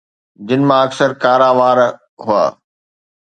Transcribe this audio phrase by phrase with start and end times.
[0.47, 1.77] جن مان اڪثر ڪارا وار
[2.25, 2.45] هئا